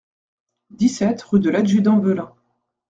[0.71, 2.33] dix-sept rue de l'Adjudant Velin